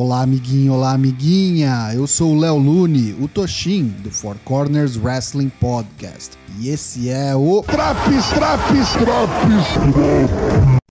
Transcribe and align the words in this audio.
Olá, 0.00 0.22
amiguinho, 0.22 0.74
olá, 0.74 0.92
amiguinha. 0.92 1.90
Eu 1.92 2.06
sou 2.06 2.32
o 2.32 2.38
Léo 2.38 2.56
Lune, 2.56 3.16
o 3.20 3.26
Toshin, 3.26 3.88
do 3.98 4.12
Four 4.12 4.36
Corners 4.44 4.96
Wrestling 4.96 5.48
Podcast. 5.48 6.38
E 6.60 6.68
esse 6.68 7.10
é 7.10 7.34
o. 7.34 7.64
Traps, 7.64 8.28
traps, 8.28 8.92
traps! 8.92 9.66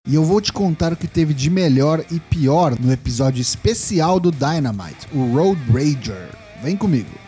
E 0.05 0.13
eu 0.13 0.25
vou 0.25 0.41
te 0.41 0.51
contar 0.51 0.91
o 0.91 0.97
que 0.97 1.07
teve 1.07 1.33
de 1.33 1.49
melhor 1.49 2.03
e 2.11 2.19
pior 2.19 2.77
no 2.77 2.91
episódio 2.91 3.39
especial 3.39 4.19
do 4.19 4.29
Dynamite, 4.29 5.07
o 5.13 5.33
Road 5.33 5.61
Rager. 5.71 6.27
Vem 6.61 6.75
comigo. 6.75 7.26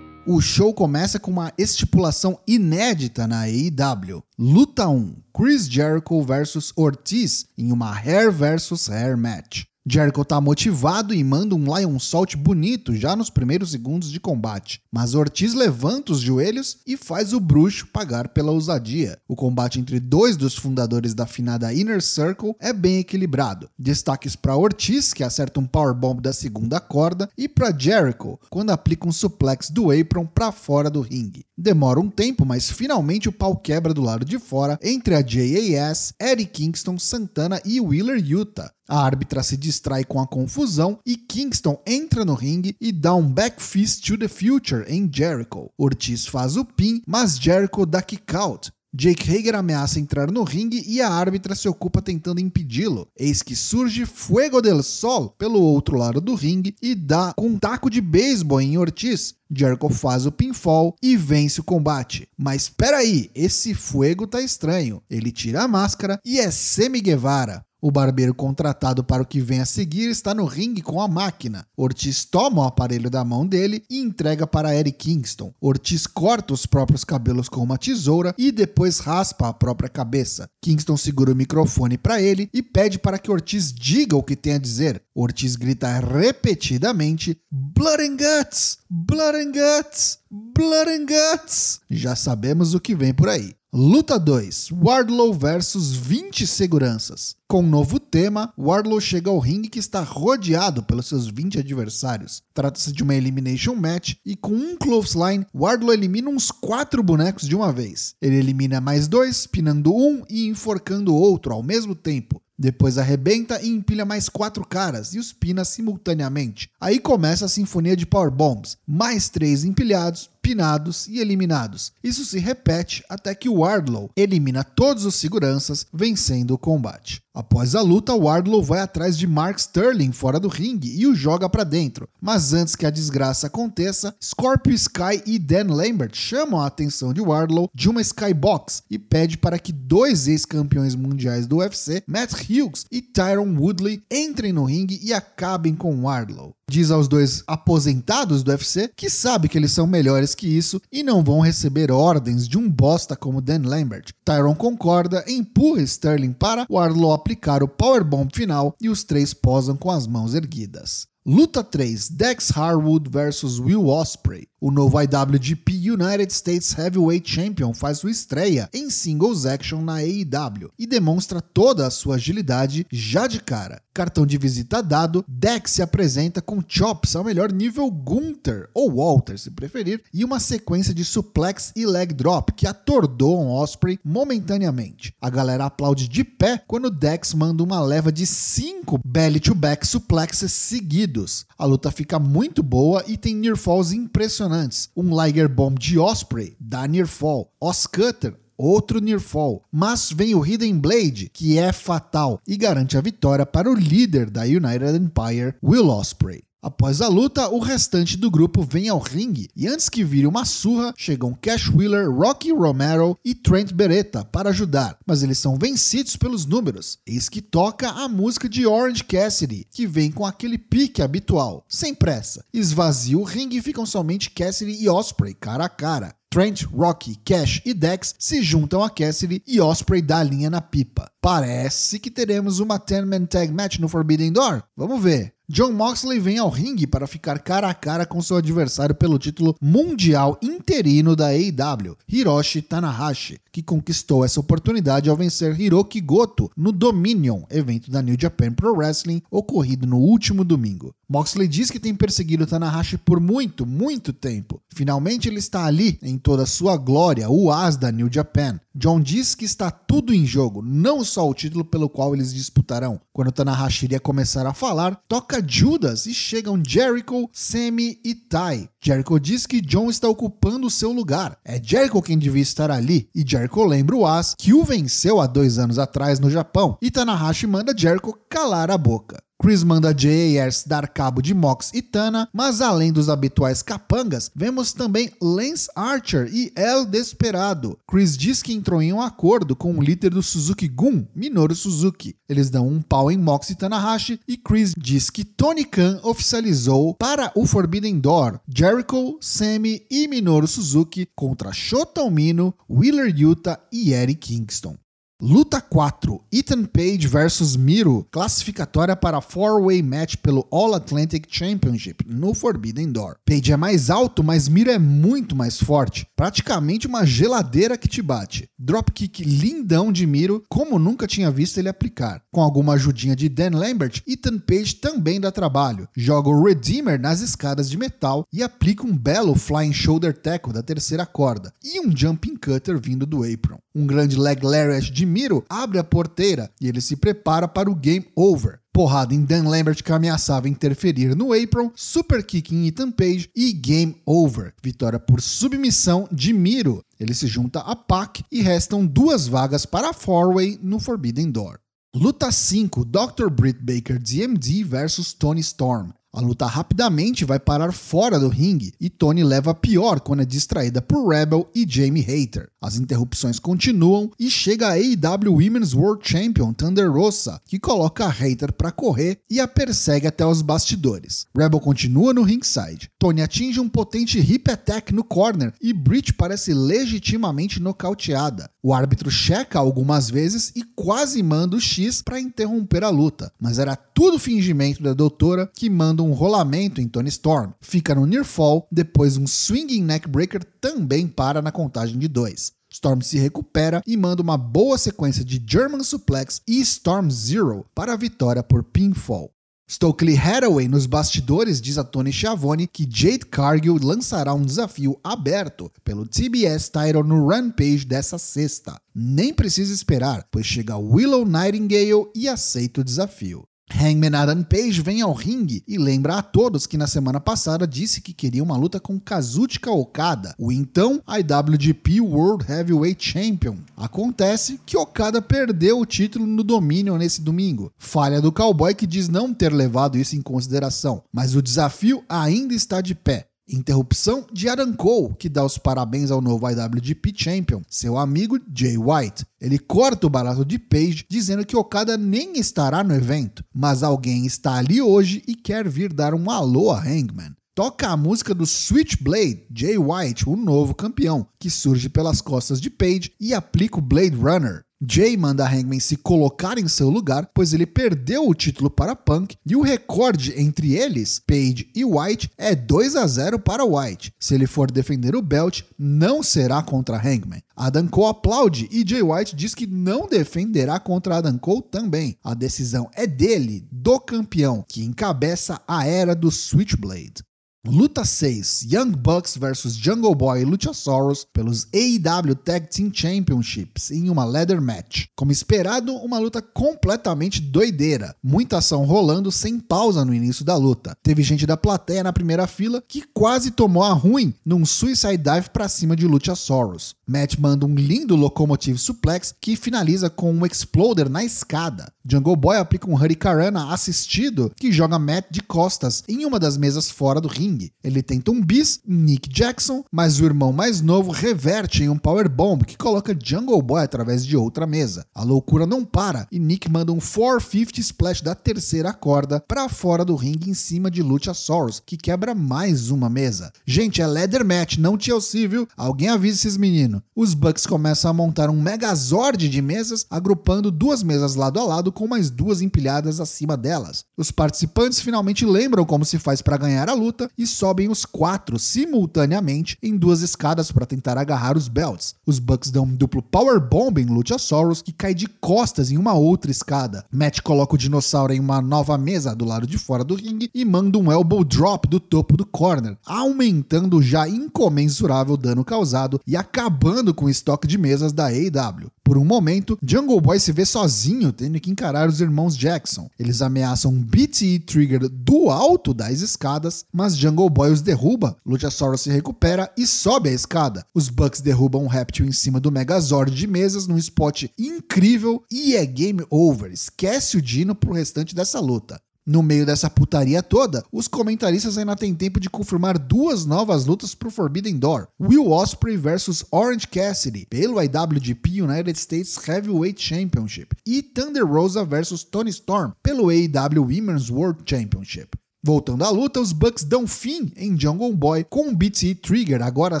O 0.26 0.38
show 0.38 0.74
começa 0.74 1.18
com 1.18 1.30
uma 1.30 1.50
estipulação 1.56 2.38
inédita 2.46 3.26
na 3.26 3.44
AEW. 3.46 4.22
Luta 4.38 4.86
1: 4.86 5.16
Chris 5.34 5.66
Jericho 5.66 6.22
versus 6.22 6.72
Ortiz 6.76 7.46
em 7.56 7.72
uma 7.72 7.90
hair 7.90 8.30
versus 8.30 8.90
hair 8.90 9.16
match. 9.16 9.64
Jericho 9.88 10.26
tá 10.26 10.38
motivado 10.38 11.14
e 11.14 11.24
manda 11.24 11.54
um 11.54 11.64
Lion 11.64 11.98
Salt 11.98 12.36
bonito 12.36 12.94
já 12.94 13.16
nos 13.16 13.30
primeiros 13.30 13.70
segundos 13.70 14.10
de 14.10 14.20
combate, 14.20 14.82
mas 14.92 15.14
Ortiz 15.14 15.54
levanta 15.54 16.12
os 16.12 16.20
joelhos 16.20 16.78
e 16.86 16.98
faz 16.98 17.32
o 17.32 17.40
bruxo 17.40 17.86
pagar 17.86 18.28
pela 18.28 18.52
ousadia. 18.52 19.16
O 19.26 19.34
combate 19.34 19.80
entre 19.80 19.98
dois 19.98 20.36
dos 20.36 20.54
fundadores 20.54 21.14
da 21.14 21.26
finada 21.26 21.72
Inner 21.72 22.02
Circle 22.02 22.54
é 22.60 22.74
bem 22.74 22.98
equilibrado. 22.98 23.70
Destaques 23.78 24.36
para 24.36 24.54
Ortiz, 24.54 25.14
que 25.14 25.24
acerta 25.24 25.60
um 25.60 25.66
powerbomb 25.66 26.20
da 26.20 26.34
segunda 26.34 26.78
corda, 26.78 27.30
e 27.36 27.48
para 27.48 27.76
Jericho, 27.76 28.38
quando 28.50 28.70
aplica 28.70 29.08
um 29.08 29.12
suplex 29.12 29.70
do 29.70 29.90
apron 29.90 30.26
para 30.26 30.52
fora 30.52 30.90
do 30.90 31.00
ringue. 31.00 31.46
Demora 31.56 32.00
um 32.00 32.10
tempo, 32.10 32.44
mas 32.44 32.70
finalmente 32.70 33.28
o 33.28 33.32
pau 33.32 33.56
quebra 33.56 33.94
do 33.94 34.02
lado 34.02 34.24
de 34.24 34.38
fora 34.38 34.78
entre 34.82 35.14
a 35.14 35.22
JAS, 35.22 36.12
Eddie 36.20 36.46
Kingston, 36.46 36.98
Santana 36.98 37.60
e 37.64 37.80
Wheeler 37.80 38.16
Utah. 38.16 38.70
A 38.90 39.04
árbitra 39.04 39.40
se 39.44 39.56
distrai 39.56 40.02
com 40.02 40.20
a 40.20 40.26
confusão 40.26 40.98
e 41.06 41.16
Kingston 41.16 41.80
entra 41.86 42.24
no 42.24 42.34
ringue 42.34 42.74
e 42.80 42.90
dá 42.90 43.14
um 43.14 43.22
back 43.22 43.62
fist 43.62 44.04
to 44.04 44.18
the 44.18 44.26
future 44.26 44.84
em 44.88 45.08
Jericho. 45.08 45.70
Ortiz 45.78 46.26
faz 46.26 46.56
o 46.56 46.64
pin, 46.64 47.00
mas 47.06 47.38
Jericho 47.38 47.86
dá 47.86 48.02
kick 48.02 48.34
out. 48.34 48.72
Jake 48.92 49.30
Hager 49.30 49.54
ameaça 49.54 50.00
entrar 50.00 50.32
no 50.32 50.42
ringue 50.42 50.82
e 50.84 51.00
a 51.00 51.08
árbitra 51.08 51.54
se 51.54 51.68
ocupa 51.68 52.02
tentando 52.02 52.40
impedi-lo. 52.40 53.06
Eis 53.16 53.40
que 53.40 53.54
surge 53.54 54.04
Fuego 54.04 54.60
del 54.60 54.82
Sol 54.82 55.30
pelo 55.38 55.62
outro 55.62 55.96
lado 55.96 56.20
do 56.20 56.34
ringue 56.34 56.74
e 56.82 56.96
dá 56.96 57.32
com 57.36 57.46
um 57.46 57.58
taco 57.60 57.88
de 57.88 58.00
beisebol 58.00 58.60
em 58.60 58.76
Ortiz. 58.76 59.36
Jericho 59.48 59.88
faz 59.90 60.26
o 60.26 60.32
pinfall 60.32 60.96
e 61.00 61.16
vence 61.16 61.60
o 61.60 61.64
combate. 61.64 62.26
Mas 62.36 62.68
peraí, 62.68 63.30
esse 63.36 63.72
Fuego 63.72 64.26
tá 64.26 64.42
estranho. 64.42 65.00
Ele 65.08 65.30
tira 65.30 65.62
a 65.62 65.68
máscara 65.68 66.18
e 66.24 66.40
é 66.40 66.50
Semi 66.50 67.00
Guevara. 67.00 67.64
O 67.82 67.90
barbeiro 67.90 68.34
contratado 68.34 69.02
para 69.02 69.22
o 69.22 69.26
que 69.26 69.40
vem 69.40 69.60
a 69.60 69.64
seguir 69.64 70.10
está 70.10 70.34
no 70.34 70.44
ringue 70.44 70.82
com 70.82 71.00
a 71.00 71.08
máquina. 71.08 71.66
Ortiz 71.74 72.26
toma 72.26 72.62
o 72.62 72.66
aparelho 72.66 73.08
da 73.08 73.24
mão 73.24 73.46
dele 73.46 73.82
e 73.88 73.98
entrega 73.98 74.46
para 74.46 74.76
Eric 74.76 74.98
Kingston. 74.98 75.54
Ortiz 75.58 76.06
corta 76.06 76.52
os 76.52 76.66
próprios 76.66 77.04
cabelos 77.04 77.48
com 77.48 77.62
uma 77.62 77.78
tesoura 77.78 78.34
e 78.36 78.52
depois 78.52 78.98
raspa 78.98 79.48
a 79.48 79.54
própria 79.54 79.88
cabeça. 79.88 80.48
Kingston 80.60 80.96
segura 80.96 81.32
o 81.32 81.36
microfone 81.36 81.96
para 81.96 82.20
ele 82.20 82.50
e 82.52 82.62
pede 82.62 82.98
para 82.98 83.18
que 83.18 83.30
Ortiz 83.30 83.72
diga 83.72 84.16
o 84.16 84.22
que 84.22 84.36
tem 84.36 84.54
a 84.54 84.58
dizer. 84.58 85.02
Ortiz 85.14 85.56
grita 85.56 85.98
repetidamente: 85.98 87.40
Blood 87.50 88.02
and 88.02 88.16
Guts! 88.16 88.78
Blood 88.90 89.36
and 89.36 89.52
Guts! 89.52 90.18
Blood 90.30 90.90
and 90.90 91.06
Guts! 91.06 91.80
Já 91.90 92.14
sabemos 92.14 92.74
o 92.74 92.80
que 92.80 92.94
vem 92.94 93.14
por 93.14 93.28
aí. 93.28 93.54
Luta 93.72 94.18
2: 94.18 94.72
Wardlow 94.72 95.32
versus 95.32 95.92
20 95.92 96.44
seguranças. 96.44 97.36
Com 97.46 97.60
um 97.60 97.68
novo 97.68 98.00
tema, 98.00 98.52
Wardlow 98.58 99.00
chega 99.00 99.30
ao 99.30 99.38
ringue 99.38 99.68
que 99.68 99.78
está 99.78 100.02
rodeado 100.02 100.82
pelos 100.82 101.06
seus 101.06 101.28
20 101.28 101.60
adversários. 101.60 102.42
Trata-se 102.52 102.92
de 102.92 103.04
uma 103.04 103.14
elimination 103.14 103.76
match 103.76 104.14
e 104.26 104.34
com 104.34 104.54
um 104.54 104.76
clothesline, 104.76 105.46
Wardlow 105.54 105.94
elimina 105.94 106.28
uns 106.28 106.50
4 106.50 107.00
bonecos 107.00 107.46
de 107.46 107.54
uma 107.54 107.72
vez. 107.72 108.16
Ele 108.20 108.34
elimina 108.34 108.80
mais 108.80 109.06
dois, 109.06 109.46
pinando 109.46 109.94
um 109.94 110.24
e 110.28 110.48
enforcando 110.48 111.14
outro 111.14 111.52
ao 111.52 111.62
mesmo 111.62 111.94
tempo. 111.94 112.42
Depois 112.60 112.98
arrebenta 112.98 113.58
e 113.62 113.68
empilha 113.68 114.04
mais 114.04 114.28
quatro 114.28 114.66
caras 114.66 115.14
e 115.14 115.18
os 115.18 115.32
pina 115.32 115.64
simultaneamente. 115.64 116.68
Aí 116.78 116.98
começa 116.98 117.46
a 117.46 117.48
sinfonia 117.48 117.96
de 117.96 118.04
powerbombs, 118.04 118.76
mais 118.86 119.30
três 119.30 119.64
empilhados, 119.64 120.28
pinados 120.42 121.06
e 121.06 121.18
eliminados. 121.18 121.92
Isso 122.02 122.24
se 122.24 122.38
repete 122.38 123.04
até 123.08 123.34
que 123.34 123.48
Wardlow 123.48 124.10
elimina 124.16 124.64
todos 124.64 125.04
os 125.04 125.14
seguranças, 125.14 125.86
vencendo 125.92 126.52
o 126.52 126.58
combate. 126.58 127.22
Após 127.32 127.76
a 127.76 127.80
luta, 127.80 128.12
Wardlow 128.12 128.62
vai 128.62 128.80
atrás 128.80 129.16
de 129.16 129.24
Mark 129.24 129.56
Sterling 129.58 130.10
fora 130.10 130.40
do 130.40 130.48
ringue 130.48 130.92
e 131.00 131.06
o 131.06 131.14
joga 131.14 131.48
para 131.48 131.62
dentro. 131.62 132.08
Mas 132.20 132.52
antes 132.52 132.74
que 132.74 132.84
a 132.84 132.90
desgraça 132.90 133.46
aconteça, 133.46 134.14
Scorpio 134.20 134.74
Sky 134.74 135.22
e 135.24 135.38
Dan 135.38 135.72
Lambert 135.72 136.14
chamam 136.14 136.60
a 136.60 136.66
atenção 136.66 137.12
de 137.12 137.20
Wardlow 137.20 137.70
de 137.72 137.88
uma 137.88 138.00
Skybox 138.00 138.82
e 138.90 138.98
pede 138.98 139.38
para 139.38 139.60
que 139.60 139.72
dois 139.72 140.26
ex-campeões 140.26 140.96
mundiais 140.96 141.46
do 141.46 141.58
UFC, 141.58 142.02
Matt 142.06 142.32
Hughes 142.32 142.84
e 142.90 143.00
Tyron 143.00 143.56
Woodley, 143.56 144.02
entrem 144.10 144.52
no 144.52 144.64
ringue 144.64 144.98
e 145.00 145.12
acabem 145.12 145.76
com 145.76 146.02
Wardlow 146.02 146.54
diz 146.70 146.92
aos 146.92 147.08
dois 147.08 147.42
aposentados 147.48 148.44
do 148.44 148.52
UFC 148.52 148.90
que 148.94 149.10
sabe 149.10 149.48
que 149.48 149.58
eles 149.58 149.72
são 149.72 149.88
melhores 149.88 150.36
que 150.36 150.46
isso 150.46 150.80
e 150.90 151.02
não 151.02 151.22
vão 151.22 151.40
receber 151.40 151.90
ordens 151.90 152.48
de 152.48 152.56
um 152.56 152.70
bosta 152.70 153.16
como 153.16 153.40
Dan 153.40 153.62
Lambert. 153.64 154.12
Tyron 154.24 154.54
concorda, 154.54 155.24
empurra 155.26 155.82
Sterling 155.82 156.32
para 156.32 156.66
Wardlow 156.70 157.12
aplicar 157.12 157.62
o 157.64 157.68
powerbomb 157.68 158.30
final 158.32 158.76
e 158.80 158.88
os 158.88 159.02
três 159.02 159.34
posam 159.34 159.76
com 159.76 159.90
as 159.90 160.06
mãos 160.06 160.34
erguidas. 160.34 161.09
Luta 161.26 161.62
3: 161.62 162.08
Dex 162.08 162.50
Harwood 162.56 163.10
versus 163.10 163.60
Will 163.60 163.88
Osprey. 163.88 164.48
O 164.58 164.70
novo 164.70 164.98
IWGP 165.00 165.72
United 165.90 166.30
States 166.32 166.76
Heavyweight 166.76 167.30
Champion 167.30 167.72
faz 167.72 167.98
sua 167.98 168.10
estreia 168.10 168.68
em 168.74 168.90
Singles 168.90 169.46
Action 169.46 169.80
na 169.80 169.96
AEW 169.96 170.70
e 170.78 170.86
demonstra 170.86 171.40
toda 171.40 171.86
a 171.86 171.90
sua 171.90 172.16
agilidade 172.16 172.86
já 172.92 173.26
de 173.26 173.40
cara. 173.40 173.80
Cartão 173.92 174.24
de 174.26 174.36
visita 174.38 174.82
dado, 174.82 175.24
Dex 175.26 175.72
se 175.72 175.82
apresenta 175.82 176.42
com 176.42 176.62
chops 176.66 177.16
ao 177.16 177.24
melhor 177.24 177.50
nível 177.50 177.90
Gunther, 177.90 178.68
ou 178.74 178.94
Walter 178.96 179.38
se 179.38 179.50
preferir, 179.50 180.02
e 180.12 180.24
uma 180.24 180.38
sequência 180.38 180.94
de 180.94 181.04
suplex 181.04 181.72
e 181.74 181.84
leg 181.84 182.12
drop 182.12 182.52
que 182.52 182.66
atordoam 182.66 183.48
Osprey 183.48 183.98
momentaneamente. 184.04 185.14
A 185.20 185.28
galera 185.28 185.64
aplaude 185.64 186.06
de 186.06 186.22
pé 186.22 186.62
quando 186.66 186.90
Dex 186.90 187.32
manda 187.34 187.62
uma 187.64 187.80
leva 187.80 188.12
de 188.12 188.26
5 188.26 189.00
belly-to-back 189.04 189.86
suplexes 189.86 190.52
seguidos. 190.52 191.09
A 191.58 191.64
luta 191.64 191.90
fica 191.90 192.18
muito 192.18 192.62
boa 192.62 193.04
e 193.06 193.16
tem 193.16 193.34
near 193.34 193.56
falls 193.56 193.92
impressionantes. 193.92 194.88
Um 194.96 195.10
Liger 195.22 195.48
Bomb 195.48 195.78
de 195.78 195.98
Osprey 195.98 196.56
dá 196.60 196.86
Near 196.86 197.06
Fall. 197.06 197.52
Oscutter 197.60 198.36
outro 198.60 199.00
near 199.00 199.20
fall. 199.20 199.64
Mas 199.72 200.12
vem 200.12 200.34
o 200.34 200.46
Hidden 200.46 200.78
Blade, 200.78 201.30
que 201.32 201.58
é 201.58 201.72
fatal 201.72 202.40
e 202.46 202.56
garante 202.56 202.96
a 202.96 203.00
vitória 203.00 203.46
para 203.46 203.70
o 203.70 203.74
líder 203.74 204.28
da 204.28 204.42
United 204.42 204.96
Empire, 204.96 205.54
Will 205.62 205.88
Osprey. 205.88 206.42
Após 206.62 207.00
a 207.00 207.08
luta, 207.08 207.48
o 207.48 207.58
restante 207.58 208.18
do 208.18 208.30
grupo 208.30 208.62
vem 208.62 208.90
ao 208.90 208.98
ringue 208.98 209.48
e 209.56 209.66
antes 209.66 209.88
que 209.88 210.04
vire 210.04 210.26
uma 210.26 210.44
surra, 210.44 210.92
chegam 210.94 211.32
Cash 211.32 211.70
Wheeler, 211.70 212.10
Rocky 212.10 212.52
Romero 212.52 213.18
e 213.24 213.34
Trent 213.34 213.72
Beretta 213.72 214.26
para 214.26 214.50
ajudar, 214.50 214.98
mas 215.06 215.22
eles 215.22 215.38
são 215.38 215.56
vencidos 215.56 216.16
pelos 216.16 216.44
números. 216.44 216.98
Eis 217.06 217.30
que 217.30 217.40
toca 217.40 217.88
a 217.88 218.06
música 218.08 218.46
de 218.46 218.66
Orange 218.66 219.02
Cassidy, 219.04 219.66
que 219.70 219.86
vem 219.86 220.12
com 220.12 220.26
aquele 220.26 220.58
pique 220.58 221.00
habitual, 221.00 221.64
sem 221.66 221.94
pressa. 221.94 222.44
Esvazia 222.52 223.16
o 223.16 223.24
ringue 223.24 223.56
e 223.56 223.62
ficam 223.62 223.86
somente 223.86 224.28
Cassidy 224.30 224.82
e 224.82 224.86
Osprey 224.86 225.32
cara 225.32 225.64
a 225.64 225.68
cara. 225.68 226.14
Trent, 226.30 226.62
Rocky, 226.62 227.16
Cash 227.24 227.60
e 227.64 227.74
Dex 227.74 228.14
se 228.16 228.40
juntam 228.40 228.84
a 228.84 228.90
Cassidy 228.90 229.42
e 229.44 229.60
Osprey 229.60 230.00
dá 230.00 230.18
a 230.18 230.22
linha 230.22 230.48
na 230.48 230.60
pipa. 230.60 231.10
Parece 231.20 231.98
que 231.98 232.08
teremos 232.08 232.60
uma 232.60 232.78
10-man 232.78 233.26
tag 233.26 233.52
match 233.52 233.80
no 233.80 233.88
Forbidden 233.88 234.30
Door. 234.30 234.62
Vamos 234.76 235.02
ver. 235.02 235.34
John 235.52 235.72
Moxley 235.72 236.20
vem 236.20 236.38
ao 236.38 236.48
ringue 236.48 236.86
para 236.86 237.08
ficar 237.08 237.40
cara 237.40 237.68
a 237.68 237.74
cara 237.74 238.06
com 238.06 238.22
seu 238.22 238.36
adversário 238.36 238.94
pelo 238.94 239.18
título 239.18 239.56
mundial 239.60 240.38
interino 240.40 241.16
da 241.16 241.30
AEW, 241.30 241.96
Hiroshi 242.08 242.62
Tanahashi, 242.62 243.40
que 243.50 243.60
conquistou 243.60 244.24
essa 244.24 244.38
oportunidade 244.38 245.10
ao 245.10 245.16
vencer 245.16 245.60
Hiroki 245.60 246.00
Goto 246.00 246.48
no 246.56 246.70
Dominion, 246.70 247.42
evento 247.50 247.90
da 247.90 248.00
New 248.00 248.14
Japan 248.16 248.52
Pro 248.52 248.76
Wrestling 248.76 249.22
ocorrido 249.28 249.88
no 249.88 249.96
último 249.96 250.44
domingo. 250.44 250.94
Moxley 251.12 251.48
diz 251.48 251.72
que 251.72 251.80
tem 251.80 251.92
perseguido 251.92 252.46
Tanahashi 252.46 252.96
por 252.96 253.18
muito, 253.18 253.66
muito 253.66 254.12
tempo. 254.12 254.62
Finalmente 254.72 255.28
ele 255.28 255.40
está 255.40 255.64
ali 255.64 255.98
em 256.00 256.16
toda 256.16 256.44
a 256.44 256.46
sua 256.46 256.76
glória, 256.76 257.28
o 257.28 257.50
as 257.50 257.76
da 257.76 257.90
New 257.90 258.08
Japan. 258.08 258.60
John 258.72 259.00
diz 259.00 259.34
que 259.34 259.44
está 259.44 259.72
tudo 259.72 260.14
em 260.14 260.24
jogo, 260.24 260.62
não 260.62 261.02
só 261.02 261.28
o 261.28 261.34
título 261.34 261.64
pelo 261.64 261.88
qual 261.88 262.14
eles 262.14 262.32
disputarão. 262.32 263.00
Quando 263.12 263.32
Tanahashi 263.32 263.86
iria 263.86 263.98
começar 263.98 264.46
a 264.46 264.54
falar, 264.54 264.94
toca 265.08 265.44
Judas 265.44 266.06
e 266.06 266.14
chegam 266.14 266.62
Jericho, 266.64 267.28
Semi 267.32 267.98
e 268.04 268.14
Tai. 268.14 268.70
Jericho 268.82 269.20
diz 269.20 269.46
que 269.46 269.60
John 269.60 269.90
está 269.90 270.08
ocupando 270.08 270.70
seu 270.70 270.90
lugar. 270.90 271.36
É 271.44 271.60
Jericho 271.62 272.00
quem 272.00 272.18
devia 272.18 272.42
estar 272.42 272.70
ali. 272.70 273.10
E 273.14 273.22
Jericho 273.26 273.62
lembra 273.64 273.94
o 273.94 274.06
As 274.06 274.34
que 274.38 274.54
o 274.54 274.64
venceu 274.64 275.20
há 275.20 275.26
dois 275.26 275.58
anos 275.58 275.78
atrás 275.78 276.18
no 276.18 276.30
Japão. 276.30 276.78
E 276.80 276.90
Tanahashi 276.90 277.46
manda 277.46 277.76
Jericho 277.76 278.18
calar 278.28 278.70
a 278.70 278.78
boca. 278.78 279.22
Chris 279.40 279.64
manda 279.64 279.96
JAS 279.96 280.64
dar 280.66 280.86
cabo 280.86 281.22
de 281.22 281.32
Mox 281.32 281.70
e 281.72 281.80
Tana, 281.80 282.28
mas 282.30 282.60
além 282.60 282.92
dos 282.92 283.08
habituais 283.08 283.62
capangas, 283.62 284.30
vemos 284.36 284.74
também 284.74 285.10
Lance 285.18 285.66
Archer 285.74 286.28
e 286.30 286.52
El 286.54 286.84
Desperado. 286.84 287.78
Chris 287.88 288.18
diz 288.18 288.42
que 288.42 288.52
entrou 288.52 288.82
em 288.82 288.92
um 288.92 289.00
acordo 289.00 289.56
com 289.56 289.72
o 289.72 289.82
líder 289.82 290.10
do 290.10 290.22
Suzuki 290.22 290.68
Gun, 290.68 291.06
Minoru 291.16 291.54
Suzuki. 291.54 292.14
Eles 292.28 292.50
dão 292.50 292.68
um 292.68 292.82
pau 292.82 293.10
em 293.10 293.16
Mox 293.16 293.48
e 293.48 293.54
Tanahashi 293.54 294.20
e 294.28 294.36
Chris 294.36 294.74
diz 294.76 295.08
que 295.08 295.24
Tony 295.24 295.64
Khan 295.64 296.00
oficializou 296.02 296.94
para 296.96 297.32
o 297.34 297.46
Forbidden 297.46 297.98
Door 297.98 298.40
Jericho, 298.70 299.16
Sammy 299.18 299.84
e 299.90 300.06
Minoru 300.06 300.46
Suzuki 300.46 301.10
contra 301.12 301.50
Shota 301.50 302.02
Umino, 302.02 302.54
Wheeler 302.68 303.12
Yuta 303.12 303.66
e 303.72 303.92
Eric 303.92 304.28
Kingston. 304.28 304.78
Luta 305.22 305.60
4: 305.60 306.18
Ethan 306.32 306.64
Page 306.64 307.06
versus 307.06 307.54
Miro, 307.54 308.06
classificatória 308.10 308.96
para 308.96 309.20
four-way 309.20 309.82
match 309.82 310.16
pelo 310.16 310.48
All 310.50 310.74
Atlantic 310.74 311.26
Championship 311.28 312.06
no 312.08 312.32
Forbidden 312.32 312.90
Door. 312.90 313.16
Page 313.26 313.52
é 313.52 313.56
mais 313.56 313.90
alto, 313.90 314.24
mas 314.24 314.48
Miro 314.48 314.70
é 314.70 314.78
muito 314.78 315.36
mais 315.36 315.58
forte, 315.58 316.06
praticamente 316.16 316.86
uma 316.86 317.04
geladeira 317.04 317.76
que 317.76 317.86
te 317.86 318.00
bate. 318.00 318.48
Dropkick 318.58 319.22
lindão 319.22 319.92
de 319.92 320.06
Miro, 320.06 320.42
como 320.48 320.78
nunca 320.78 321.06
tinha 321.06 321.30
visto 321.30 321.58
ele 321.58 321.68
aplicar. 321.68 322.22
Com 322.32 322.40
alguma 322.40 322.72
ajudinha 322.72 323.14
de 323.14 323.28
Dan 323.28 323.50
Lambert, 323.50 324.00
Ethan 324.06 324.38
Page 324.38 324.76
também 324.76 325.20
dá 325.20 325.30
trabalho. 325.30 325.86
Joga 325.94 326.30
o 326.30 326.42
Redeemer 326.42 326.98
nas 326.98 327.20
escadas 327.20 327.68
de 327.68 327.76
metal 327.76 328.24
e 328.32 328.42
aplica 328.42 328.86
um 328.86 328.96
belo 328.96 329.34
Flying 329.34 329.74
Shoulder 329.74 330.16
Tackle 330.16 330.54
da 330.54 330.62
terceira 330.62 331.04
corda 331.04 331.52
e 331.62 331.78
um 331.78 331.94
Jumping 331.94 332.36
Cutter 332.36 332.80
vindo 332.80 333.04
do 333.04 333.22
apron. 333.22 333.58
Um 333.74 333.86
grande 333.86 334.16
leg 334.16 334.42
lariat 334.42 334.90
de 334.90 335.09
Miro 335.10 335.44
abre 335.48 335.78
a 335.78 335.84
porteira 335.84 336.50
e 336.60 336.68
ele 336.68 336.80
se 336.80 336.96
prepara 336.96 337.46
para 337.46 337.70
o 337.70 337.74
game 337.74 338.06
over. 338.16 338.60
Porrada 338.72 339.12
em 339.12 339.24
Dan 339.24 339.48
Lambert 339.48 339.82
que 339.82 339.92
ameaçava 339.92 340.48
interferir 340.48 341.14
no 341.16 341.34
apron, 341.34 341.70
super 341.74 342.24
kick 342.24 342.54
em 342.54 342.68
Ethan 342.68 342.90
Page 342.92 343.28
e 343.34 343.52
game 343.52 344.00
over. 344.06 344.54
Vitória 344.62 344.98
por 344.98 345.20
submissão 345.20 346.08
de 346.10 346.32
Miro. 346.32 346.82
Ele 346.98 347.12
se 347.12 347.26
junta 347.26 347.60
a 347.60 347.74
Pac 347.74 348.22
e 348.30 348.40
restam 348.40 348.86
duas 348.86 349.26
vagas 349.26 349.66
para 349.66 349.90
a 349.90 349.92
four-way 349.92 350.58
no 350.62 350.78
Forbidden 350.78 351.30
Door. 351.30 351.58
Luta 351.94 352.30
5: 352.30 352.84
Dr. 352.84 353.28
Britt 353.28 353.58
Baker 353.60 353.98
DMD 353.98 354.62
versus 354.62 355.12
Tony 355.12 355.40
Storm. 355.40 355.90
A 356.12 356.20
luta 356.20 356.46
rapidamente 356.46 357.24
vai 357.24 357.38
parar 357.38 357.72
fora 357.72 358.18
do 358.18 358.28
ringue 358.28 358.72
e 358.80 358.90
Tony 358.90 359.22
leva 359.22 359.52
a 359.52 359.54
pior 359.54 360.00
quando 360.00 360.22
é 360.22 360.24
distraída 360.24 360.82
por 360.82 361.08
Rebel 361.08 361.48
e 361.54 361.64
Jamie 361.68 362.02
Hater. 362.02 362.49
As 362.62 362.76
interrupções 362.76 363.38
continuam 363.38 364.10
e 364.18 364.28
chega 364.28 364.68
a 364.68 364.74
AEW 364.74 365.32
Women's 365.32 365.72
World 365.72 366.06
Champion 366.06 366.52
Thunder 366.52 366.92
Rosa, 366.92 367.40
que 367.46 367.58
coloca 367.58 368.04
a 368.04 368.10
Hater 368.10 368.52
para 368.52 368.70
correr 368.70 369.18
e 369.30 369.40
a 369.40 369.48
persegue 369.48 370.06
até 370.06 370.26
os 370.26 370.42
bastidores. 370.42 371.26
Rebel 371.34 371.58
continua 371.58 372.12
no 372.12 372.22
ringside. 372.22 372.90
Tony 372.98 373.22
atinge 373.22 373.58
um 373.58 373.68
potente 373.68 374.18
hip 374.18 374.50
attack 374.50 374.92
no 374.92 375.02
corner 375.02 375.54
e 375.58 375.72
Britt 375.72 376.12
parece 376.12 376.52
legitimamente 376.52 377.62
nocauteada. 377.62 378.50
O 378.62 378.74
árbitro 378.74 379.10
checa 379.10 379.58
algumas 379.58 380.10
vezes 380.10 380.52
e 380.54 380.62
quase 380.62 381.22
manda 381.22 381.56
o 381.56 381.60
X 381.60 382.02
para 382.02 382.20
interromper 382.20 382.84
a 382.84 382.90
luta, 382.90 383.32
mas 383.40 383.58
era 383.58 383.74
tudo 383.74 384.18
fingimento 384.18 384.82
da 384.82 384.92
doutora 384.92 385.50
que 385.54 385.70
manda 385.70 386.02
um 386.02 386.12
rolamento 386.12 386.78
em 386.78 386.86
Tony 386.86 387.08
Storm. 387.08 387.52
Fica 387.58 387.94
no 387.94 388.04
near 388.04 388.24
fall, 388.24 388.68
depois 388.70 389.16
um 389.16 389.26
swinging 389.26 389.82
neckbreaker 389.82 390.44
também 390.60 391.06
para 391.06 391.40
na 391.40 391.50
contagem 391.50 391.98
de 391.98 392.06
dois. 392.06 392.49
Storm 392.72 393.02
se 393.02 393.18
recupera 393.18 393.82
e 393.86 393.96
manda 393.96 394.22
uma 394.22 394.38
boa 394.38 394.78
sequência 394.78 395.24
de 395.24 395.42
German 395.44 395.82
Suplex 395.82 396.40
e 396.46 396.60
Storm 396.60 397.10
Zero 397.10 397.66
para 397.74 397.92
a 397.92 397.96
vitória 397.96 398.42
por 398.42 398.62
pinfall. 398.62 399.32
Stokely 399.70 400.16
Hathaway 400.16 400.66
nos 400.66 400.84
bastidores 400.84 401.60
diz 401.60 401.78
a 401.78 401.84
Tony 401.84 402.12
Schiavone 402.12 402.66
que 402.66 402.88
Jade 402.90 403.26
Cargill 403.26 403.78
lançará 403.80 404.34
um 404.34 404.44
desafio 404.44 404.98
aberto 405.02 405.70
pelo 405.84 406.08
TBS 406.08 406.68
title 406.70 407.04
no 407.04 407.28
Rampage 407.28 407.84
dessa 407.84 408.18
sexta. 408.18 408.80
Nem 408.92 409.32
precisa 409.32 409.72
esperar, 409.72 410.26
pois 410.28 410.44
chega 410.44 410.76
Willow 410.76 411.24
Nightingale 411.24 412.10
e 412.16 412.28
aceita 412.28 412.80
o 412.80 412.84
desafio. 412.84 413.44
Hangman 413.74 414.14
Adam 414.14 414.42
Page 414.42 414.82
vem 414.82 415.00
ao 415.00 415.12
ringue 415.12 415.62
e 415.66 415.78
lembra 415.78 416.16
a 416.16 416.22
todos 416.22 416.66
que 416.66 416.76
na 416.76 416.86
semana 416.86 417.20
passada 417.20 417.66
disse 417.66 418.00
que 418.00 418.12
queria 418.12 418.42
uma 418.42 418.56
luta 418.56 418.78
com 418.78 419.00
Kazuchika 419.00 419.70
Okada, 419.70 420.34
o 420.38 420.52
então 420.52 421.00
IWGP 421.08 422.00
World 422.00 422.44
Heavyweight 422.50 423.02
Champion. 423.02 423.56
Acontece 423.76 424.60
que 424.66 424.76
Okada 424.76 425.22
perdeu 425.22 425.78
o 425.78 425.86
título 425.86 426.26
no 426.26 426.42
domínio 426.42 426.98
nesse 426.98 427.22
domingo. 427.22 427.72
Falha 427.78 428.20
do 428.20 428.32
cowboy 428.32 428.74
que 428.74 428.86
diz 428.86 429.08
não 429.08 429.32
ter 429.32 429.52
levado 429.52 429.96
isso 429.96 430.16
em 430.16 430.22
consideração, 430.22 431.02
mas 431.12 431.34
o 431.34 431.42
desafio 431.42 432.04
ainda 432.08 432.54
está 432.54 432.80
de 432.80 432.94
pé. 432.94 433.29
Interrupção 433.50 434.26
de 434.32 434.48
Adam 434.48 434.72
Cole, 434.72 435.14
que 435.18 435.28
dá 435.28 435.44
os 435.44 435.58
parabéns 435.58 436.10
ao 436.10 436.20
novo 436.20 436.48
IWGP 436.48 437.12
Champion, 437.14 437.62
seu 437.68 437.98
amigo 437.98 438.38
Jay 438.54 438.76
White. 438.78 439.24
Ele 439.40 439.58
corta 439.58 440.06
o 440.06 440.10
barato 440.10 440.44
de 440.44 440.58
Page, 440.58 441.04
dizendo 441.08 441.44
que 441.44 441.56
Okada 441.56 441.96
nem 441.96 442.38
estará 442.38 442.84
no 442.84 442.94
evento, 442.94 443.44
mas 443.52 443.82
alguém 443.82 444.24
está 444.26 444.54
ali 444.54 444.80
hoje 444.80 445.22
e 445.26 445.34
quer 445.34 445.68
vir 445.68 445.92
dar 445.92 446.14
um 446.14 446.30
alô 446.30 446.70
a 446.70 446.80
Hangman. 446.80 447.34
Toca 447.54 447.88
a 447.88 447.96
música 447.96 448.32
do 448.32 448.46
Switchblade, 448.46 449.46
Jay 449.54 449.76
White, 449.76 450.28
o 450.28 450.36
novo 450.36 450.74
campeão, 450.74 451.26
que 451.38 451.50
surge 451.50 451.88
pelas 451.88 452.20
costas 452.20 452.60
de 452.60 452.70
Page 452.70 453.12
e 453.20 453.34
aplica 453.34 453.78
o 453.78 453.82
Blade 453.82 454.16
Runner. 454.16 454.64
Jay 454.82 455.14
manda 455.14 455.46
Hangman 455.46 455.78
se 455.78 455.94
colocar 455.96 456.56
em 456.56 456.66
seu 456.66 456.88
lugar, 456.88 457.30
pois 457.34 457.52
ele 457.52 457.66
perdeu 457.66 458.26
o 458.26 458.34
título 458.34 458.70
para 458.70 458.96
Punk 458.96 459.36
e 459.44 459.54
o 459.54 459.60
recorde 459.60 460.32
entre 460.40 460.74
eles, 460.74 461.18
Page 461.18 461.70
e 461.74 461.84
White, 461.84 462.30
é 462.38 462.54
2 462.54 462.96
a 462.96 463.06
0 463.06 463.38
para 463.38 463.62
White. 463.62 464.14
Se 464.18 464.34
ele 464.34 464.46
for 464.46 464.70
defender 464.70 465.14
o 465.14 465.20
belt, 465.20 465.64
não 465.78 466.22
será 466.22 466.62
contra 466.62 466.96
Hangman. 466.96 467.42
Adam 467.54 467.88
Cole 467.88 468.08
aplaude 468.08 468.68
e 468.72 468.82
Jay 468.88 469.02
White 469.02 469.36
diz 469.36 469.54
que 469.54 469.66
não 469.66 470.08
defenderá 470.08 470.80
contra 470.80 471.18
Adam 471.18 471.36
Cole 471.36 471.62
também. 471.70 472.16
A 472.24 472.32
decisão 472.32 472.88
é 472.94 473.06
dele, 473.06 473.68
do 473.70 474.00
campeão, 474.00 474.64
que 474.66 474.82
encabeça 474.82 475.60
a 475.68 475.86
era 475.86 476.14
do 476.14 476.30
Switchblade. 476.30 477.22
Luta 477.66 478.06
6: 478.06 478.68
Young 478.72 478.92
Bucks 478.92 479.36
vs 479.36 479.76
Jungle 479.76 480.14
Boy 480.14 480.40
e 480.40 480.44
Luchasaurus 480.46 481.26
pelos 481.30 481.66
AEW 481.74 482.34
Tag 482.34 482.66
Team 482.70 482.90
Championships 482.90 483.90
em 483.90 484.08
uma 484.08 484.24
leather 484.24 484.62
match. 484.62 485.08
Como 485.14 485.30
esperado, 485.30 485.94
uma 485.96 486.18
luta 486.18 486.40
completamente 486.40 487.38
doideira. 487.38 488.16
Muita 488.22 488.56
ação 488.56 488.86
rolando 488.86 489.30
sem 489.30 489.60
pausa 489.60 490.06
no 490.06 490.14
início 490.14 490.42
da 490.42 490.56
luta. 490.56 490.96
Teve 491.02 491.22
gente 491.22 491.46
da 491.46 491.54
plateia 491.54 492.02
na 492.02 492.14
primeira 492.14 492.46
fila 492.46 492.82
que 492.88 493.02
quase 493.12 493.50
tomou 493.50 493.82
a 493.82 493.92
ruim 493.92 494.32
num 494.42 494.64
suicide 494.64 495.18
dive 495.18 495.50
para 495.50 495.68
cima 495.68 495.94
de 495.94 496.06
Luchasaurus. 496.06 496.94
Matt 497.10 497.36
manda 497.40 497.66
um 497.66 497.74
lindo 497.74 498.14
locomotive 498.14 498.78
suplex 498.78 499.34
que 499.40 499.56
finaliza 499.56 500.08
com 500.08 500.32
um 500.32 500.46
exploder 500.46 501.10
na 501.10 501.24
escada. 501.24 501.92
Jungle 502.06 502.36
Boy 502.36 502.56
aplica 502.56 502.88
um 502.88 502.94
Hurricanrana 502.94 503.72
assistido 503.72 504.52
que 504.54 504.70
joga 504.70 504.96
Matt 504.96 505.26
de 505.28 505.42
costas 505.42 506.04
em 506.08 506.24
uma 506.24 506.38
das 506.38 506.56
mesas 506.56 506.88
fora 506.88 507.20
do 507.20 507.26
ringue. 507.26 507.72
Ele 507.82 508.00
tenta 508.00 508.30
um 508.30 508.40
bis, 508.40 508.80
Nick 508.86 509.28
Jackson, 509.28 509.82
mas 509.90 510.20
o 510.20 510.24
irmão 510.24 510.52
mais 510.52 510.80
novo 510.80 511.10
reverte 511.10 511.82
em 511.82 511.88
um 511.88 511.98
Power 511.98 512.28
Bomb 512.28 512.64
que 512.64 512.78
coloca 512.78 513.16
Jungle 513.20 513.60
Boy 513.60 513.82
através 513.82 514.24
de 514.24 514.36
outra 514.36 514.64
mesa. 514.64 515.04
A 515.12 515.24
loucura 515.24 515.66
não 515.66 515.84
para 515.84 516.28
e 516.30 516.38
Nick 516.38 516.70
manda 516.70 516.92
um 516.92 517.00
450 517.00 517.80
splash 517.80 518.22
da 518.22 518.36
terceira 518.36 518.92
corda 518.92 519.40
para 519.48 519.68
fora 519.68 520.04
do 520.04 520.14
ringue 520.14 520.48
em 520.48 520.54
cima 520.54 520.88
de 520.88 521.02
Luchasaurus, 521.02 521.82
que 521.84 521.96
quebra 521.96 522.36
mais 522.36 522.88
uma 522.88 523.10
mesa. 523.10 523.52
Gente, 523.66 524.00
é 524.00 524.06
leather 524.06 524.44
match, 524.44 524.76
não 524.76 524.96
TLC, 524.96 525.48
viu? 525.48 525.66
Alguém 525.76 526.08
avisa 526.08 526.38
esses 526.38 526.56
meninos 526.56 526.99
os 527.14 527.34
Bucks 527.34 527.66
começam 527.66 528.10
a 528.10 528.14
montar 528.14 528.50
um 528.50 528.60
megazord 528.60 529.48
de 529.48 529.62
mesas, 529.62 530.06
agrupando 530.10 530.70
duas 530.70 531.02
mesas 531.02 531.34
lado 531.34 531.58
a 531.58 531.64
lado 531.64 531.92
com 531.92 532.06
mais 532.06 532.30
duas 532.30 532.60
empilhadas 532.60 533.20
acima 533.20 533.56
delas. 533.56 534.04
Os 534.16 534.30
participantes 534.30 535.00
finalmente 535.00 535.44
lembram 535.44 535.84
como 535.84 536.04
se 536.04 536.18
faz 536.18 536.40
para 536.40 536.56
ganhar 536.56 536.88
a 536.88 536.94
luta 536.94 537.30
e 537.36 537.46
sobem 537.46 537.88
os 537.88 538.04
quatro 538.04 538.58
simultaneamente 538.58 539.76
em 539.82 539.96
duas 539.96 540.22
escadas 540.22 540.70
para 540.70 540.86
tentar 540.86 541.18
agarrar 541.18 541.56
os 541.56 541.68
belts. 541.68 542.14
Os 542.26 542.38
Bucks 542.38 542.70
dão 542.70 542.84
um 542.84 542.94
duplo 542.94 543.22
power 543.22 543.60
bomb 543.60 543.98
em 543.98 544.06
Luchasaurus 544.06 544.82
que 544.82 544.92
cai 544.92 545.14
de 545.14 545.26
costas 545.26 545.90
em 545.90 545.98
uma 545.98 546.14
outra 546.14 546.50
escada. 546.50 547.04
Matt 547.10 547.40
coloca 547.40 547.74
o 547.74 547.78
dinossauro 547.78 548.32
em 548.32 548.40
uma 548.40 548.60
nova 548.60 548.96
mesa 548.96 549.34
do 549.34 549.44
lado 549.44 549.66
de 549.66 549.78
fora 549.78 550.04
do 550.04 550.14
ringue 550.14 550.50
e 550.54 550.64
manda 550.64 550.98
um 550.98 551.10
elbow 551.10 551.44
drop 551.44 551.88
do 551.88 552.00
topo 552.00 552.36
do 552.36 552.46
corner, 552.46 552.96
aumentando 553.06 553.98
o 553.98 554.02
já 554.02 554.28
incomensurável 554.28 555.36
dano 555.36 555.64
causado 555.64 556.20
e 556.26 556.36
acabando 556.36 556.89
acabando 556.90 557.14
com 557.14 557.26
o 557.26 557.30
estoque 557.30 557.68
de 557.68 557.78
mesas 557.78 558.12
da 558.12 558.26
AEW. 558.26 558.90
Por 559.04 559.16
um 559.16 559.24
momento, 559.24 559.78
Jungle 559.82 560.20
Boy 560.20 560.40
se 560.40 560.52
vê 560.52 560.64
sozinho, 560.64 561.32
tendo 561.32 561.58
que 561.60 561.70
encarar 561.70 562.08
os 562.08 562.20
irmãos 562.20 562.56
Jackson. 562.56 563.08
Eles 563.18 563.40
ameaçam 563.40 563.92
BT 563.92 564.60
Trigger 564.66 565.08
do 565.08 565.50
alto 565.50 565.94
das 565.94 566.20
escadas, 566.20 566.84
mas 566.92 567.16
Jungle 567.16 567.48
Boy 567.48 567.70
os 567.70 567.80
derruba. 567.80 568.36
Luchasaurus 568.44 569.02
se 569.02 569.10
recupera 569.10 569.72
e 569.76 569.86
sobe 569.86 570.28
a 570.28 570.32
escada. 570.32 570.84
Os 570.92 571.08
Bucks 571.08 571.40
derrubam 571.40 571.84
um 571.84 571.88
réptil 571.88 572.26
em 572.26 572.32
cima 572.32 572.58
do 572.58 572.72
Megazord 572.72 573.34
de 573.34 573.46
mesas 573.46 573.86
num 573.86 573.98
spot 573.98 574.44
incrível 574.58 575.44
e 575.50 575.76
é 575.76 575.86
game 575.86 576.24
over. 576.28 576.72
Esquece 576.72 577.36
o 577.36 577.42
Dino 577.42 577.74
pro 577.74 577.92
restante 577.92 578.34
dessa 578.34 578.58
luta. 578.60 579.00
No 579.30 579.44
meio 579.44 579.64
dessa 579.64 579.88
putaria 579.88 580.42
toda, 580.42 580.84
os 580.90 581.06
comentaristas 581.06 581.78
ainda 581.78 581.94
têm 581.94 582.12
tempo 582.12 582.40
de 582.40 582.50
confirmar 582.50 582.98
duas 582.98 583.46
novas 583.46 583.86
lutas 583.86 584.12
pro 584.12 584.28
Forbidden 584.28 584.76
Door: 584.76 585.06
Will 585.20 585.52
Ospreay 585.52 585.96
vs 585.96 586.44
Orange 586.50 586.88
Cassidy 586.88 587.46
pelo 587.48 587.80
IWGP 587.80 588.60
United 588.60 588.98
States 588.98 589.36
Heavyweight 589.46 590.02
Championship 590.02 590.74
e 590.84 591.00
Thunder 591.00 591.46
Rosa 591.46 591.84
vs 591.84 592.24
Tony 592.24 592.50
Storm 592.50 592.90
pelo 593.04 593.28
AEW 593.30 593.84
Women's 593.84 594.30
World 594.30 594.64
Championship. 594.66 595.38
Voltando 595.62 596.02
à 596.02 596.10
luta, 596.10 596.40
os 596.40 596.52
Bucks 596.52 596.82
dão 596.82 597.06
fim 597.06 597.52
em 597.54 597.78
Jungle 597.78 598.12
Boy 598.16 598.42
com 598.42 598.70
um 598.70 598.74
BT 598.74 599.14
Trigger 599.14 599.62
agora 599.62 600.00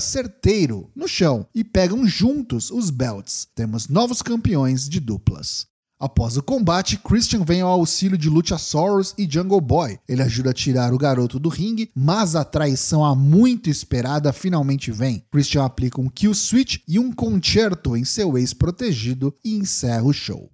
certeiro 0.00 0.90
no 0.96 1.06
chão 1.06 1.46
e 1.54 1.62
pegam 1.62 2.04
juntos 2.04 2.68
os 2.72 2.90
belts. 2.90 3.46
Temos 3.54 3.86
novos 3.86 4.22
campeões 4.22 4.88
de 4.88 4.98
duplas. 4.98 5.69
Após 6.00 6.38
o 6.38 6.42
combate, 6.42 6.96
Christian 6.96 7.44
vem 7.44 7.60
ao 7.60 7.68
auxílio 7.68 8.16
de 8.16 8.30
Luchasaurus 8.30 9.14
e 9.18 9.30
Jungle 9.30 9.60
Boy. 9.60 9.98
Ele 10.08 10.22
ajuda 10.22 10.48
a 10.48 10.54
tirar 10.54 10.94
o 10.94 10.98
garoto 10.98 11.38
do 11.38 11.50
ringue, 11.50 11.90
mas 11.94 12.34
a 12.34 12.42
traição 12.42 13.04
a 13.04 13.14
muito 13.14 13.68
esperada 13.68 14.32
finalmente 14.32 14.90
vem. 14.90 15.22
Christian 15.30 15.62
aplica 15.62 16.00
um 16.00 16.08
kill 16.08 16.32
switch 16.32 16.78
e 16.88 16.98
um 16.98 17.12
concerto 17.12 17.94
em 17.98 18.04
seu 18.06 18.38
ex-protegido 18.38 19.34
e 19.44 19.54
encerra 19.54 20.04
o 20.04 20.12
show. 20.12 20.50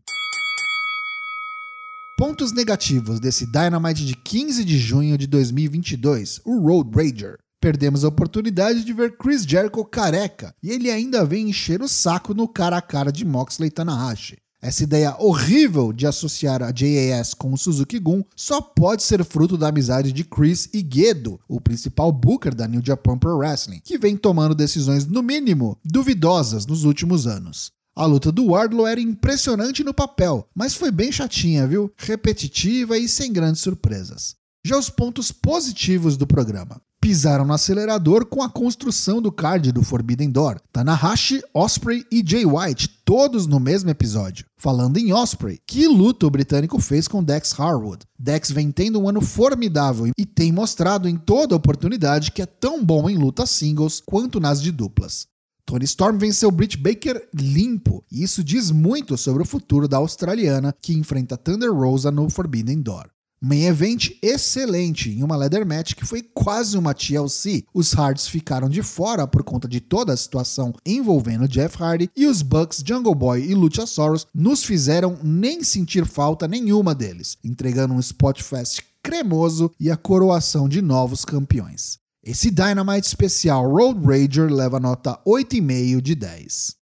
Pontos 2.18 2.50
negativos 2.50 3.20
desse 3.20 3.46
Dynamite 3.46 4.04
de 4.04 4.16
15 4.16 4.64
de 4.64 4.76
junho 4.76 5.16
de 5.16 5.28
2022, 5.28 6.40
o 6.44 6.58
Road 6.58 6.90
Rager. 6.92 7.38
Perdemos 7.60 8.04
a 8.04 8.08
oportunidade 8.08 8.82
de 8.82 8.92
ver 8.92 9.16
Chris 9.16 9.44
Jericho 9.44 9.84
careca 9.84 10.52
e 10.60 10.70
ele 10.70 10.90
ainda 10.90 11.24
vem 11.24 11.50
encher 11.50 11.80
o 11.82 11.88
saco 11.88 12.34
no 12.34 12.48
cara 12.48 12.78
a 12.78 12.82
cara 12.82 13.12
de 13.12 13.24
Moxley 13.24 13.70
Tanahashi. 13.70 14.38
Essa 14.66 14.82
ideia 14.82 15.14
horrível 15.20 15.92
de 15.92 16.08
associar 16.08 16.60
a 16.60 16.72
JAS 16.74 17.34
com 17.34 17.52
o 17.52 17.56
Suzuki 17.56 18.00
Gun 18.00 18.24
só 18.34 18.60
pode 18.60 19.04
ser 19.04 19.24
fruto 19.24 19.56
da 19.56 19.68
amizade 19.68 20.10
de 20.10 20.24
Chris 20.24 20.68
e 20.74 20.84
Gedo, 20.84 21.38
o 21.48 21.60
principal 21.60 22.10
booker 22.10 22.52
da 22.52 22.66
New 22.66 22.82
Japan 22.84 23.16
Pro 23.16 23.36
Wrestling, 23.36 23.80
que 23.84 23.96
vem 23.96 24.16
tomando 24.16 24.56
decisões, 24.56 25.06
no 25.06 25.22
mínimo, 25.22 25.78
duvidosas 25.84 26.66
nos 26.66 26.82
últimos 26.82 27.28
anos. 27.28 27.70
A 27.94 28.06
luta 28.06 28.32
do 28.32 28.46
Wardlow 28.46 28.88
era 28.88 29.00
impressionante 29.00 29.84
no 29.84 29.94
papel, 29.94 30.48
mas 30.52 30.74
foi 30.74 30.90
bem 30.90 31.12
chatinha, 31.12 31.64
viu? 31.64 31.88
Repetitiva 31.96 32.98
e 32.98 33.08
sem 33.08 33.32
grandes 33.32 33.62
surpresas. 33.62 34.34
Já 34.66 34.76
os 34.76 34.90
pontos 34.90 35.30
positivos 35.30 36.16
do 36.16 36.26
programa 36.26 36.82
pisaram 37.00 37.44
no 37.44 37.52
acelerador 37.52 38.26
com 38.26 38.42
a 38.42 38.50
construção 38.50 39.22
do 39.22 39.30
card 39.30 39.70
do 39.70 39.80
Forbidden 39.80 40.28
Door. 40.28 40.60
Tanahashi, 40.72 41.40
Osprey 41.54 42.04
e 42.10 42.20
Jay 42.26 42.44
White, 42.44 42.88
todos 43.04 43.46
no 43.46 43.60
mesmo 43.60 43.90
episódio. 43.90 44.44
Falando 44.56 44.96
em 44.96 45.12
Osprey, 45.12 45.60
que 45.64 45.86
luta 45.86 46.26
o 46.26 46.30
britânico 46.30 46.80
fez 46.80 47.06
com 47.06 47.22
Dex 47.22 47.54
Harwood? 47.56 48.04
Dex 48.18 48.50
vem 48.50 48.72
tendo 48.72 49.00
um 49.00 49.08
ano 49.08 49.20
formidável 49.20 50.10
e 50.18 50.26
tem 50.26 50.50
mostrado 50.50 51.08
em 51.08 51.16
toda 51.16 51.54
oportunidade 51.54 52.32
que 52.32 52.42
é 52.42 52.46
tão 52.46 52.84
bom 52.84 53.08
em 53.08 53.16
lutas 53.16 53.50
singles 53.50 54.02
quanto 54.04 54.40
nas 54.40 54.60
de 54.60 54.72
duplas. 54.72 55.28
Tony 55.64 55.84
Storm 55.84 56.18
venceu 56.18 56.50
Britt 56.50 56.76
Baker 56.76 57.28
limpo, 57.32 58.04
e 58.10 58.24
isso 58.24 58.42
diz 58.42 58.72
muito 58.72 59.16
sobre 59.16 59.44
o 59.44 59.46
futuro 59.46 59.86
da 59.86 59.98
australiana 59.98 60.74
que 60.82 60.92
enfrenta 60.92 61.36
Thunder 61.36 61.72
Rosa 61.72 62.10
no 62.10 62.28
Forbidden 62.28 62.82
Door. 62.82 63.15
Main 63.46 63.66
event 63.66 64.10
excelente 64.20 65.08
em 65.08 65.22
uma 65.22 65.36
leather 65.36 65.64
match 65.64 65.94
que 65.94 66.04
foi 66.04 66.20
quase 66.20 66.76
uma 66.76 66.92
TLC. 66.92 67.64
Os 67.72 67.92
Hards 67.92 68.26
ficaram 68.26 68.68
de 68.68 68.82
fora 68.82 69.24
por 69.24 69.44
conta 69.44 69.68
de 69.68 69.80
toda 69.80 70.12
a 70.12 70.16
situação 70.16 70.74
envolvendo 70.84 71.46
Jeff 71.46 71.80
Hardy 71.80 72.10
e 72.16 72.26
os 72.26 72.42
Bucks, 72.42 72.82
Jungle 72.84 73.14
Boy 73.14 73.44
e 73.44 73.54
Luchasaurus 73.54 74.26
nos 74.34 74.64
fizeram 74.64 75.16
nem 75.22 75.62
sentir 75.62 76.04
falta 76.04 76.48
nenhuma 76.48 76.92
deles, 76.92 77.38
entregando 77.44 77.94
um 77.94 78.00
spot 78.00 78.42
fest 78.42 78.80
cremoso 79.00 79.70
e 79.78 79.92
a 79.92 79.96
coroação 79.96 80.68
de 80.68 80.82
novos 80.82 81.24
campeões. 81.24 82.00
Esse 82.24 82.50
Dynamite 82.50 83.06
especial 83.06 83.70
Road 83.70 84.04
Rager 84.04 84.52
leva 84.52 84.80
nota 84.80 85.20
8,5 85.24 86.00
de 86.00 86.16
10. 86.16 86.85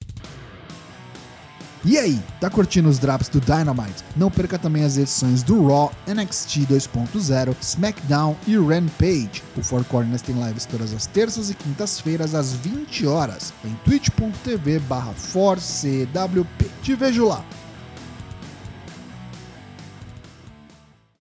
E 1.83 1.97
aí, 1.97 2.21
tá 2.39 2.47
curtindo 2.47 2.87
os 2.87 2.99
drops 2.99 3.27
do 3.27 3.41
Dynamite? 3.41 4.03
Não 4.15 4.29
perca 4.29 4.59
também 4.59 4.83
as 4.83 4.97
edições 4.97 5.41
do 5.41 5.65
Raw, 5.65 5.91
NXT 6.07 6.67
2.0, 6.67 7.55
SmackDown 7.59 8.37
e 8.45 8.55
Rampage. 8.55 9.41
O 9.57 9.63
Four 9.63 9.83
Corners 9.85 10.21
tem 10.21 10.35
lives 10.35 10.65
todas 10.65 10.93
as 10.93 11.07
terças 11.07 11.49
e 11.49 11.55
quintas-feiras 11.55 12.35
às 12.35 12.53
20 12.53 13.07
horas 13.07 13.51
em 13.65 13.73
twitch.tv/4cwp. 13.83 16.69
Te 16.83 16.93
vejo 16.93 17.27
lá. 17.27 17.43